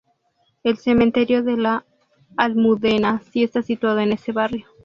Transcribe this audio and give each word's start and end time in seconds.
El 0.63 0.77
cementerio 0.79 1.43
de 1.43 1.57
la 1.57 1.85
Almudena 2.35 3.21
sí 3.31 3.43
está 3.43 3.61
situado 3.61 3.99
en 3.99 4.11
este 4.13 4.31
barrio. 4.31 4.65